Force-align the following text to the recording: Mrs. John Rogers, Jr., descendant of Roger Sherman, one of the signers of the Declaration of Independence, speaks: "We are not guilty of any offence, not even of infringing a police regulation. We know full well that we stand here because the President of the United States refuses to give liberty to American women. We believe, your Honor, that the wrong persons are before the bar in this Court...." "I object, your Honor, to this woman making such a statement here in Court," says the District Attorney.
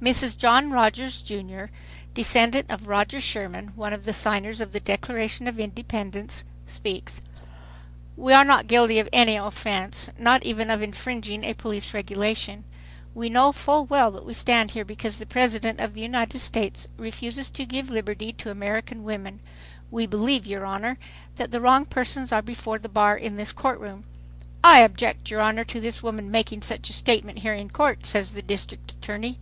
Mrs. 0.00 0.38
John 0.38 0.70
Rogers, 0.70 1.22
Jr., 1.22 1.64
descendant 2.14 2.70
of 2.70 2.86
Roger 2.86 3.20
Sherman, 3.20 3.72
one 3.74 3.92
of 3.92 4.04
the 4.04 4.12
signers 4.12 4.60
of 4.60 4.70
the 4.70 4.78
Declaration 4.78 5.48
of 5.48 5.58
Independence, 5.58 6.44
speaks: 6.66 7.20
"We 8.16 8.32
are 8.32 8.44
not 8.44 8.68
guilty 8.68 9.00
of 9.00 9.08
any 9.12 9.34
offence, 9.34 10.08
not 10.16 10.44
even 10.44 10.70
of 10.70 10.82
infringing 10.82 11.42
a 11.42 11.52
police 11.52 11.92
regulation. 11.92 12.62
We 13.12 13.28
know 13.28 13.50
full 13.50 13.86
well 13.86 14.12
that 14.12 14.24
we 14.24 14.34
stand 14.34 14.70
here 14.70 14.84
because 14.84 15.18
the 15.18 15.26
President 15.26 15.80
of 15.80 15.94
the 15.94 16.00
United 16.00 16.38
States 16.38 16.86
refuses 16.96 17.50
to 17.50 17.66
give 17.66 17.90
liberty 17.90 18.32
to 18.34 18.52
American 18.52 19.02
women. 19.02 19.40
We 19.90 20.06
believe, 20.06 20.46
your 20.46 20.64
Honor, 20.64 20.96
that 21.34 21.50
the 21.50 21.60
wrong 21.60 21.84
persons 21.84 22.30
are 22.30 22.40
before 22.40 22.78
the 22.78 22.88
bar 22.88 23.16
in 23.16 23.34
this 23.34 23.50
Court...." 23.50 23.80
"I 24.62 24.78
object, 24.78 25.28
your 25.32 25.40
Honor, 25.40 25.64
to 25.64 25.80
this 25.80 26.04
woman 26.04 26.30
making 26.30 26.62
such 26.62 26.88
a 26.88 26.92
statement 26.92 27.40
here 27.40 27.54
in 27.54 27.68
Court," 27.68 28.06
says 28.06 28.30
the 28.30 28.42
District 28.42 28.92
Attorney. 28.92 29.40